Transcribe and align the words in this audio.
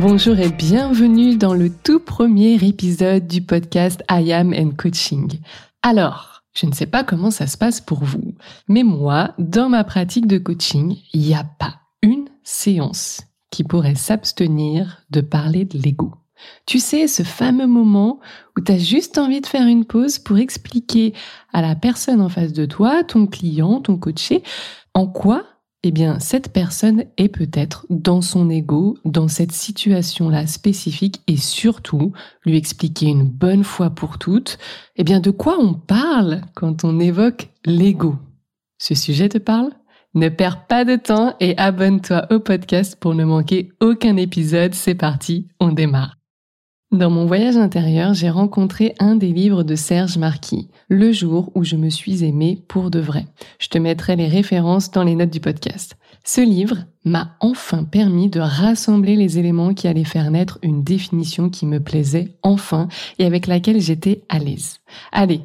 Bonjour 0.00 0.38
et 0.38 0.48
bienvenue 0.48 1.36
dans 1.36 1.52
le 1.52 1.68
tout 1.68 2.00
premier 2.00 2.54
épisode 2.54 3.26
du 3.26 3.42
podcast 3.42 4.02
I 4.10 4.32
Am 4.32 4.54
and 4.54 4.70
Coaching. 4.78 5.40
Alors, 5.82 6.42
je 6.54 6.64
ne 6.64 6.72
sais 6.72 6.86
pas 6.86 7.04
comment 7.04 7.30
ça 7.30 7.46
se 7.46 7.58
passe 7.58 7.82
pour 7.82 8.02
vous, 8.02 8.32
mais 8.66 8.82
moi, 8.82 9.34
dans 9.38 9.68
ma 9.68 9.84
pratique 9.84 10.26
de 10.26 10.38
coaching, 10.38 10.96
il 11.12 11.20
n'y 11.20 11.34
a 11.34 11.44
pas 11.44 11.74
une 12.00 12.30
séance 12.44 13.20
qui 13.50 13.62
pourrait 13.62 13.94
s'abstenir 13.94 15.02
de 15.10 15.20
parler 15.20 15.66
de 15.66 15.76
l'ego. 15.76 16.14
Tu 16.64 16.78
sais, 16.78 17.06
ce 17.06 17.22
fameux 17.22 17.66
moment 17.66 18.20
où 18.56 18.62
tu 18.62 18.72
as 18.72 18.78
juste 18.78 19.18
envie 19.18 19.42
de 19.42 19.46
faire 19.46 19.66
une 19.66 19.84
pause 19.84 20.18
pour 20.18 20.38
expliquer 20.38 21.12
à 21.52 21.60
la 21.60 21.74
personne 21.74 22.22
en 22.22 22.30
face 22.30 22.54
de 22.54 22.64
toi, 22.64 23.04
ton 23.04 23.26
client, 23.26 23.82
ton 23.82 23.98
coaché, 23.98 24.44
en 24.94 25.06
quoi 25.06 25.44
eh 25.82 25.92
bien, 25.92 26.18
cette 26.20 26.52
personne 26.52 27.04
est 27.16 27.28
peut-être 27.28 27.86
dans 27.88 28.20
son 28.20 28.50
ego, 28.50 28.98
dans 29.04 29.28
cette 29.28 29.52
situation-là 29.52 30.46
spécifique 30.46 31.22
et 31.26 31.38
surtout 31.38 32.12
lui 32.44 32.56
expliquer 32.56 33.06
une 33.06 33.24
bonne 33.24 33.64
fois 33.64 33.90
pour 33.90 34.18
toutes, 34.18 34.58
eh 34.96 35.04
bien, 35.04 35.20
de 35.20 35.30
quoi 35.30 35.58
on 35.58 35.72
parle 35.72 36.42
quand 36.54 36.84
on 36.84 37.00
évoque 37.00 37.48
l'ego? 37.64 38.16
Ce 38.78 38.94
sujet 38.94 39.30
te 39.30 39.38
parle? 39.38 39.70
Ne 40.12 40.28
perds 40.28 40.66
pas 40.66 40.84
de 40.84 40.96
temps 40.96 41.34
et 41.40 41.56
abonne-toi 41.56 42.26
au 42.30 42.40
podcast 42.40 42.96
pour 43.00 43.14
ne 43.14 43.24
manquer 43.24 43.70
aucun 43.80 44.16
épisode. 44.16 44.74
C'est 44.74 44.96
parti, 44.96 45.46
on 45.60 45.72
démarre. 45.72 46.19
Dans 46.92 47.08
mon 47.08 47.24
voyage 47.24 47.56
intérieur, 47.56 48.14
j'ai 48.14 48.30
rencontré 48.30 48.96
un 48.98 49.14
des 49.14 49.32
livres 49.32 49.62
de 49.62 49.76
Serge 49.76 50.18
Marquis, 50.18 50.68
Le 50.88 51.12
jour 51.12 51.52
où 51.54 51.62
je 51.62 51.76
me 51.76 51.88
suis 51.88 52.24
aimée 52.24 52.64
pour 52.66 52.90
de 52.90 52.98
vrai. 52.98 53.26
Je 53.60 53.68
te 53.68 53.78
mettrai 53.78 54.16
les 54.16 54.26
références 54.26 54.90
dans 54.90 55.04
les 55.04 55.14
notes 55.14 55.30
du 55.30 55.38
podcast. 55.38 55.96
Ce 56.24 56.40
livre 56.40 56.78
m'a 57.04 57.36
enfin 57.38 57.84
permis 57.84 58.28
de 58.28 58.40
rassembler 58.40 59.14
les 59.14 59.38
éléments 59.38 59.72
qui 59.72 59.86
allaient 59.86 60.02
faire 60.02 60.32
naître 60.32 60.58
une 60.62 60.82
définition 60.82 61.48
qui 61.48 61.64
me 61.64 61.78
plaisait 61.78 62.34
enfin 62.42 62.88
et 63.20 63.24
avec 63.24 63.46
laquelle 63.46 63.80
j'étais 63.80 64.24
à 64.28 64.40
l'aise. 64.40 64.80
Allez, 65.12 65.42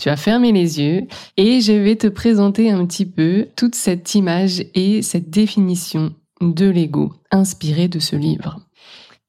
tu 0.00 0.08
as 0.08 0.16
fermé 0.16 0.50
les 0.50 0.80
yeux 0.80 1.06
et 1.36 1.60
je 1.60 1.74
vais 1.74 1.96
te 1.96 2.08
présenter 2.08 2.72
un 2.72 2.84
petit 2.84 3.06
peu 3.06 3.46
toute 3.54 3.76
cette 3.76 4.16
image 4.16 4.64
et 4.74 5.02
cette 5.02 5.30
définition 5.30 6.12
de 6.40 6.66
l'ego 6.68 7.12
inspirée 7.30 7.86
de 7.86 8.00
ce 8.00 8.16
livre. 8.16 8.58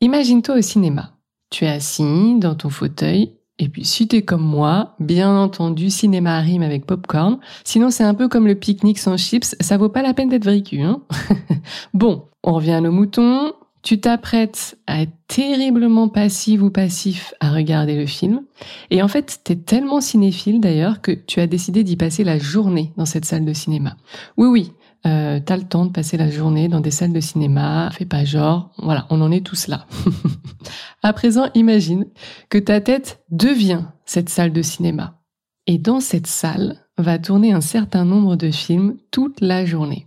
Imagine-toi 0.00 0.56
au 0.56 0.62
cinéma. 0.62 1.17
Tu 1.50 1.64
es 1.64 1.68
assis 1.68 2.38
dans 2.38 2.54
ton 2.54 2.70
fauteuil 2.70 3.38
et 3.58 3.68
puis 3.68 3.84
si 3.84 4.06
t'es 4.06 4.22
comme 4.22 4.44
moi, 4.44 4.94
bien 5.00 5.36
entendu, 5.36 5.90
cinéma 5.90 6.38
rime 6.40 6.62
avec 6.62 6.86
popcorn. 6.86 7.38
Sinon 7.64 7.90
c'est 7.90 8.04
un 8.04 8.14
peu 8.14 8.28
comme 8.28 8.46
le 8.46 8.54
pique-nique 8.54 8.98
sans 8.98 9.16
chips, 9.16 9.56
ça 9.60 9.76
vaut 9.76 9.88
pas 9.88 10.02
la 10.02 10.14
peine 10.14 10.28
d'être 10.28 10.44
vécu. 10.44 10.80
Hein 10.80 11.02
bon, 11.94 12.24
on 12.44 12.52
revient 12.52 12.72
à 12.72 12.80
nos 12.80 12.92
moutons. 12.92 13.52
Tu 13.82 14.00
t'apprêtes 14.00 14.76
à 14.86 15.02
être 15.02 15.12
terriblement 15.28 16.08
passif 16.08 16.60
ou 16.62 16.70
passif 16.70 17.32
à 17.40 17.50
regarder 17.50 17.96
le 17.96 18.06
film. 18.06 18.42
Et 18.90 19.02
en 19.02 19.08
fait, 19.08 19.40
t'es 19.44 19.56
tellement 19.56 20.00
cinéphile 20.00 20.60
d'ailleurs 20.60 21.00
que 21.00 21.12
tu 21.12 21.40
as 21.40 21.46
décidé 21.46 21.84
d'y 21.84 21.96
passer 21.96 22.24
la 22.24 22.38
journée 22.38 22.92
dans 22.96 23.06
cette 23.06 23.24
salle 23.24 23.44
de 23.44 23.52
cinéma. 23.52 23.96
Oui, 24.36 24.48
oui, 24.48 24.72
euh, 25.06 25.38
t'as 25.44 25.56
le 25.56 25.62
temps 25.62 25.86
de 25.86 25.92
passer 25.92 26.16
la 26.16 26.28
journée 26.28 26.68
dans 26.68 26.80
des 26.80 26.90
salles 26.90 27.12
de 27.12 27.20
cinéma, 27.20 27.88
fais 27.92 28.04
pas 28.04 28.24
genre, 28.24 28.70
voilà, 28.78 29.06
on 29.10 29.20
en 29.20 29.30
est 29.30 29.46
tous 29.46 29.68
là. 29.68 29.86
à 31.02 31.12
présent, 31.12 31.48
imagine 31.54 32.06
que 32.48 32.58
ta 32.58 32.80
tête 32.80 33.22
devient 33.30 33.84
cette 34.04 34.28
salle 34.28 34.52
de 34.52 34.62
cinéma. 34.62 35.20
Et 35.66 35.78
dans 35.78 36.00
cette 36.00 36.26
salle 36.26 36.86
va 36.96 37.18
tourner 37.18 37.52
un 37.52 37.60
certain 37.60 38.04
nombre 38.04 38.36
de 38.36 38.50
films 38.50 38.96
toute 39.10 39.40
la 39.40 39.64
journée. 39.64 40.06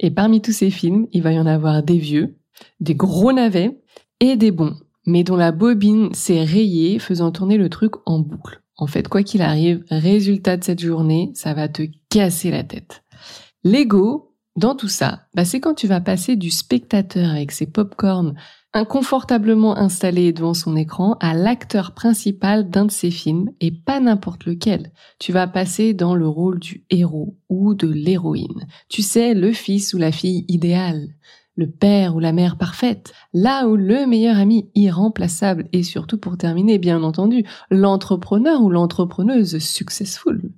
Et 0.00 0.10
parmi 0.10 0.40
tous 0.40 0.52
ces 0.52 0.70
films, 0.70 1.06
il 1.12 1.22
va 1.22 1.32
y 1.32 1.38
en 1.40 1.46
avoir 1.46 1.82
des 1.82 1.98
vieux, 1.98 2.36
des 2.80 2.94
gros 2.94 3.32
navets 3.32 3.80
et 4.20 4.36
des 4.36 4.52
bons, 4.52 4.76
mais 5.06 5.24
dont 5.24 5.36
la 5.36 5.50
bobine 5.50 6.12
s'est 6.14 6.44
rayée, 6.44 6.98
faisant 6.98 7.32
tourner 7.32 7.56
le 7.56 7.68
truc 7.68 7.94
en 8.06 8.20
boucle. 8.20 8.62
En 8.76 8.86
fait, 8.86 9.08
quoi 9.08 9.24
qu'il 9.24 9.42
arrive, 9.42 9.84
résultat 9.90 10.56
de 10.56 10.62
cette 10.62 10.80
journée, 10.80 11.32
ça 11.34 11.52
va 11.52 11.68
te 11.68 11.82
casser 12.10 12.52
la 12.52 12.62
tête. 12.62 13.02
L'ego, 13.64 14.36
dans 14.56 14.76
tout 14.76 14.88
ça, 14.88 15.26
bah 15.34 15.44
c'est 15.44 15.60
quand 15.60 15.74
tu 15.74 15.88
vas 15.88 16.00
passer 16.00 16.36
du 16.36 16.50
spectateur 16.50 17.30
avec 17.30 17.50
ses 17.50 17.66
pop-corns 17.66 18.34
inconfortablement 18.78 19.76
installé 19.76 20.32
devant 20.32 20.54
son 20.54 20.76
écran 20.76 21.16
à 21.20 21.34
l'acteur 21.34 21.92
principal 21.92 22.70
d'un 22.70 22.86
de 22.86 22.90
ses 22.90 23.10
films 23.10 23.50
et 23.60 23.72
pas 23.72 23.98
n'importe 23.98 24.44
lequel. 24.46 24.92
Tu 25.18 25.32
vas 25.32 25.48
passer 25.48 25.94
dans 25.94 26.14
le 26.14 26.28
rôle 26.28 26.60
du 26.60 26.84
héros 26.88 27.36
ou 27.48 27.74
de 27.74 27.88
l'héroïne. 27.88 28.66
Tu 28.88 29.02
sais, 29.02 29.34
le 29.34 29.52
fils 29.52 29.94
ou 29.94 29.98
la 29.98 30.12
fille 30.12 30.44
idéale, 30.48 31.08
le 31.56 31.68
père 31.68 32.14
ou 32.14 32.20
la 32.20 32.32
mère 32.32 32.56
parfaite, 32.56 33.12
là 33.34 33.66
où 33.66 33.74
le 33.74 34.06
meilleur 34.06 34.38
ami 34.38 34.70
irremplaçable 34.76 35.68
et 35.72 35.82
surtout 35.82 36.18
pour 36.18 36.38
terminer, 36.38 36.78
bien 36.78 37.02
entendu, 37.02 37.44
l'entrepreneur 37.70 38.62
ou 38.62 38.70
l'entrepreneuse 38.70 39.58
successful. 39.58 40.52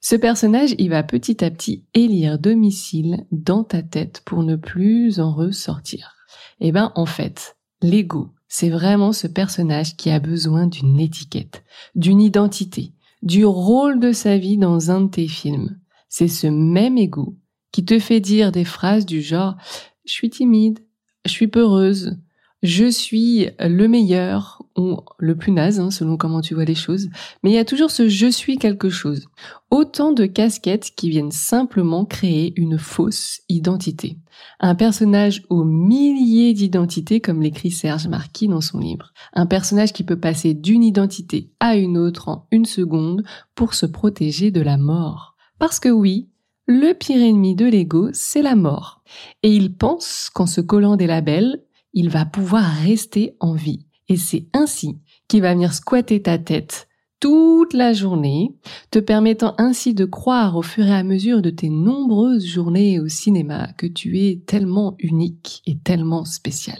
Ce 0.00 0.14
personnage, 0.14 0.76
il 0.78 0.90
va 0.90 1.02
petit 1.02 1.44
à 1.44 1.50
petit 1.50 1.84
élire 1.94 2.38
domicile 2.38 3.26
dans 3.32 3.64
ta 3.64 3.82
tête 3.82 4.22
pour 4.24 4.44
ne 4.44 4.54
plus 4.54 5.18
en 5.18 5.34
ressortir. 5.34 6.14
Eh 6.60 6.70
ben, 6.70 6.92
en 6.94 7.06
fait, 7.06 7.55
l'ego, 7.82 8.32
c'est 8.48 8.70
vraiment 8.70 9.12
ce 9.12 9.26
personnage 9.26 9.96
qui 9.96 10.10
a 10.10 10.20
besoin 10.20 10.66
d'une 10.66 11.00
étiquette, 11.00 11.64
d'une 11.94 12.20
identité, 12.20 12.92
du 13.22 13.44
rôle 13.44 13.98
de 13.98 14.12
sa 14.12 14.38
vie 14.38 14.58
dans 14.58 14.90
un 14.90 15.02
de 15.02 15.10
tes 15.10 15.28
films. 15.28 15.78
C'est 16.08 16.28
ce 16.28 16.46
même 16.46 16.98
ego 16.98 17.36
qui 17.72 17.84
te 17.84 17.98
fait 17.98 18.20
dire 18.20 18.52
des 18.52 18.64
phrases 18.64 19.06
du 19.06 19.20
genre 19.20 19.56
je 20.04 20.12
suis 20.12 20.30
timide, 20.30 20.78
je 21.24 21.32
suis 21.32 21.48
peureuse, 21.48 22.16
je 22.62 22.86
suis 22.86 23.48
le 23.60 23.86
meilleur 23.86 24.62
ou 24.76 24.98
le 25.18 25.36
plus 25.36 25.52
naze, 25.52 25.80
hein, 25.80 25.90
selon 25.90 26.16
comment 26.16 26.40
tu 26.40 26.54
vois 26.54 26.64
les 26.64 26.74
choses, 26.74 27.08
mais 27.42 27.50
il 27.50 27.54
y 27.54 27.58
a 27.58 27.64
toujours 27.64 27.90
ce 27.90 28.08
je 28.08 28.26
suis 28.26 28.58
quelque 28.58 28.88
chose. 28.88 29.26
Autant 29.70 30.12
de 30.12 30.26
casquettes 30.26 30.92
qui 30.96 31.10
viennent 31.10 31.30
simplement 31.30 32.04
créer 32.04 32.52
une 32.56 32.78
fausse 32.78 33.40
identité. 33.48 34.18
Un 34.60 34.74
personnage 34.74 35.42
aux 35.48 35.64
milliers 35.64 36.54
d'identités, 36.54 37.20
comme 37.20 37.42
l'écrit 37.42 37.70
Serge 37.70 38.08
Marquis 38.08 38.48
dans 38.48 38.60
son 38.60 38.78
livre. 38.78 39.12
Un 39.32 39.46
personnage 39.46 39.92
qui 39.92 40.04
peut 40.04 40.20
passer 40.20 40.54
d'une 40.54 40.82
identité 40.82 41.50
à 41.60 41.76
une 41.76 41.98
autre 41.98 42.28
en 42.28 42.46
une 42.50 42.66
seconde 42.66 43.24
pour 43.54 43.74
se 43.74 43.86
protéger 43.86 44.50
de 44.50 44.60
la 44.60 44.76
mort. 44.76 45.36
Parce 45.58 45.80
que 45.80 45.88
oui, 45.88 46.28
le 46.66 46.94
pire 46.94 47.22
ennemi 47.22 47.54
de 47.54 47.66
l'ego, 47.66 48.08
c'est 48.12 48.42
la 48.42 48.56
mort. 48.56 49.02
Et 49.42 49.54
il 49.54 49.74
pense 49.74 50.30
qu'en 50.30 50.46
se 50.46 50.60
collant 50.60 50.96
des 50.96 51.06
labels, 51.06 51.62
il 51.96 52.10
va 52.10 52.26
pouvoir 52.26 52.64
rester 52.64 53.36
en 53.40 53.54
vie. 53.54 53.86
Et 54.08 54.16
c'est 54.18 54.46
ainsi 54.52 55.00
qu'il 55.26 55.42
va 55.42 55.54
venir 55.54 55.72
squatter 55.72 56.22
ta 56.22 56.38
tête 56.38 56.88
toute 57.18 57.72
la 57.72 57.94
journée, 57.94 58.54
te 58.90 58.98
permettant 58.98 59.54
ainsi 59.56 59.94
de 59.94 60.04
croire 60.04 60.56
au 60.56 60.62
fur 60.62 60.86
et 60.86 60.94
à 60.94 61.02
mesure 61.02 61.40
de 61.40 61.48
tes 61.48 61.70
nombreuses 61.70 62.46
journées 62.46 63.00
au 63.00 63.08
cinéma 63.08 63.72
que 63.78 63.86
tu 63.86 64.20
es 64.20 64.42
tellement 64.46 64.94
unique 64.98 65.62
et 65.64 65.78
tellement 65.78 66.26
spécial. 66.26 66.78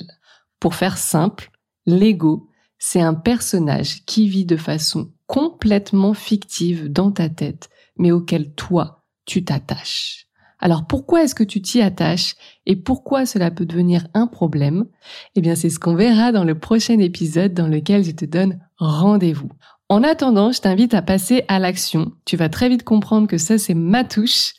Pour 0.61 0.75
faire 0.75 0.99
simple, 0.99 1.51
l'ego, 1.87 2.51
c'est 2.79 3.01
un 3.01 3.15
personnage 3.15 4.05
qui 4.05 4.29
vit 4.29 4.45
de 4.45 4.59
façon 4.59 5.11
complètement 5.27 6.13
fictive 6.13 6.93
dans 6.93 7.11
ta 7.11 7.31
tête, 7.31 7.71
mais 7.97 8.13
auquel 8.13 8.53
toi, 8.53 9.07
tu 9.25 9.43
t'attaches. 9.43 10.26
Alors 10.59 10.87
pourquoi 10.87 11.23
est-ce 11.23 11.35
que 11.35 11.45
tu 11.45 11.61
t'y 11.61 11.81
attaches 11.83 12.35
et 12.65 12.77
pourquoi 12.77 13.27
cela 13.27 13.51
peut 13.51 13.67
devenir 13.67 14.07
un 14.15 14.27
problème? 14.27 14.87
Eh 15.35 15.41
bien 15.41 15.55
c'est 15.55 15.71
ce 15.71 15.79
qu'on 15.79 15.95
verra 15.95 16.33
dans 16.33 16.45
le 16.45 16.59
prochain 16.59 16.99
épisode 16.99 17.55
dans 17.55 17.69
lequel 17.69 18.05
je 18.05 18.13
te 18.13 18.25
donne 18.25 18.59
rendez-vous. 18.79 19.51
En 19.89 20.03
attendant, 20.03 20.51
je 20.51 20.61
t'invite 20.61 20.95
à 20.95 21.03
passer 21.03 21.45
à 21.49 21.59
l'action. 21.59 22.13
Tu 22.25 22.37
vas 22.37 22.49
très 22.49 22.69
vite 22.69 22.83
comprendre 22.83 23.29
que 23.29 23.39
ça 23.39 23.59
c'est 23.59 23.75
ma 23.75 24.03
touche 24.03 24.55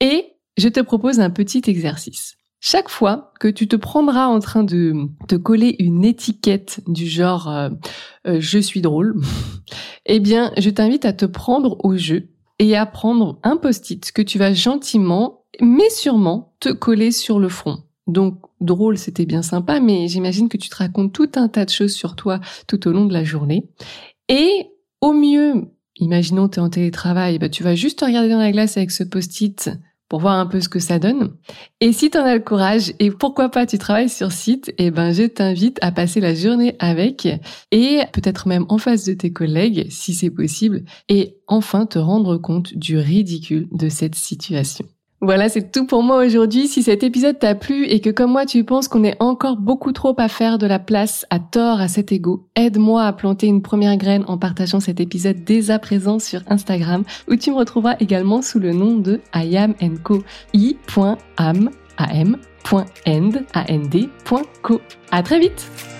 et 0.00 0.36
je 0.56 0.68
te 0.68 0.80
propose 0.80 1.20
un 1.20 1.30
petit 1.30 1.62
exercice. 1.66 2.36
Chaque 2.60 2.90
fois 2.90 3.32
que 3.40 3.48
tu 3.48 3.68
te 3.68 3.76
prendras 3.76 4.26
en 4.26 4.38
train 4.38 4.62
de 4.62 4.94
te 5.28 5.34
coller 5.34 5.76
une 5.78 6.04
étiquette 6.04 6.82
du 6.86 7.06
genre 7.06 7.48
euh, 7.48 7.70
euh, 8.26 8.36
je 8.38 8.58
suis 8.58 8.82
drôle, 8.82 9.16
eh 10.06 10.20
bien, 10.20 10.52
je 10.58 10.68
t'invite 10.68 11.06
à 11.06 11.14
te 11.14 11.24
prendre 11.24 11.82
au 11.84 11.96
jeu 11.96 12.28
et 12.58 12.76
à 12.76 12.84
prendre 12.84 13.38
un 13.42 13.56
post-it 13.56 14.12
que 14.12 14.20
tu 14.20 14.38
vas 14.38 14.52
gentiment 14.52 15.39
mais 15.60 15.90
sûrement 15.90 16.54
te 16.60 16.68
coller 16.68 17.12
sur 17.12 17.38
le 17.38 17.48
front. 17.48 17.78
Donc 18.06 18.40
drôle, 18.60 18.98
c'était 18.98 19.26
bien 19.26 19.42
sympa, 19.42 19.80
mais 19.80 20.08
j'imagine 20.08 20.48
que 20.48 20.56
tu 20.56 20.68
te 20.68 20.76
racontes 20.76 21.12
tout 21.12 21.30
un 21.36 21.48
tas 21.48 21.64
de 21.64 21.70
choses 21.70 21.92
sur 21.92 22.16
toi 22.16 22.40
tout 22.66 22.88
au 22.88 22.92
long 22.92 23.06
de 23.06 23.12
la 23.12 23.24
journée. 23.24 23.68
Et 24.28 24.66
au 25.00 25.12
mieux, 25.12 25.70
imaginons 25.96 26.48
tu 26.48 26.58
es 26.58 26.62
en 26.62 26.70
télétravail, 26.70 27.38
bah, 27.38 27.48
tu 27.48 27.62
vas 27.62 27.74
juste 27.74 28.00
te 28.00 28.04
regarder 28.04 28.30
dans 28.30 28.38
la 28.38 28.52
glace 28.52 28.76
avec 28.76 28.90
ce 28.90 29.04
post-it 29.04 29.70
pour 30.08 30.18
voir 30.18 30.40
un 30.40 30.46
peu 30.46 30.60
ce 30.60 30.68
que 30.68 30.80
ça 30.80 30.98
donne. 30.98 31.36
Et 31.80 31.92
si 31.92 32.10
tu 32.10 32.18
en 32.18 32.24
as 32.24 32.34
le 32.34 32.42
courage 32.42 32.92
et 32.98 33.12
pourquoi 33.12 33.48
pas 33.48 33.64
tu 33.64 33.78
travailles 33.78 34.08
sur 34.08 34.32
site, 34.32 34.74
eh 34.76 34.90
ben 34.90 35.12
je 35.12 35.22
t'invite 35.22 35.78
à 35.82 35.92
passer 35.92 36.20
la 36.20 36.34
journée 36.34 36.74
avec 36.80 37.28
et 37.70 38.00
peut-être 38.12 38.48
même 38.48 38.66
en 38.68 38.78
face 38.78 39.04
de 39.04 39.12
tes 39.12 39.32
collègues 39.32 39.86
si 39.88 40.12
c'est 40.12 40.30
possible 40.30 40.82
et 41.08 41.36
enfin 41.46 41.86
te 41.86 42.00
rendre 42.00 42.38
compte 42.38 42.74
du 42.74 42.98
ridicule 42.98 43.68
de 43.70 43.88
cette 43.88 44.16
situation. 44.16 44.84
Voilà, 45.22 45.50
c'est 45.50 45.70
tout 45.70 45.84
pour 45.84 46.02
moi 46.02 46.24
aujourd'hui. 46.24 46.66
Si 46.66 46.82
cet 46.82 47.02
épisode 47.02 47.38
t'a 47.38 47.54
plu 47.54 47.84
et 47.84 48.00
que 48.00 48.08
comme 48.08 48.32
moi 48.32 48.46
tu 48.46 48.64
penses 48.64 48.88
qu'on 48.88 49.04
est 49.04 49.20
encore 49.20 49.58
beaucoup 49.58 49.92
trop 49.92 50.14
à 50.16 50.28
faire 50.28 50.56
de 50.56 50.66
la 50.66 50.78
place 50.78 51.26
à 51.28 51.38
tort 51.38 51.78
à 51.78 51.88
cet 51.88 52.10
ego, 52.10 52.46
aide-moi 52.56 53.04
à 53.04 53.12
planter 53.12 53.46
une 53.46 53.60
première 53.60 53.98
graine 53.98 54.24
en 54.28 54.38
partageant 54.38 54.80
cet 54.80 54.98
épisode 54.98 55.44
dès 55.44 55.70
à 55.70 55.78
présent 55.78 56.18
sur 56.18 56.40
Instagram 56.48 57.04
où 57.28 57.36
tu 57.36 57.50
me 57.50 57.56
retrouveras 57.56 57.96
également 58.00 58.40
sous 58.40 58.60
le 58.60 58.72
nom 58.72 58.96
de 58.96 59.20
iamco 59.34 60.22
i.am 60.54 61.70
am.end.co. 61.98 62.80
À 65.10 65.22
très 65.22 65.38
vite! 65.38 65.99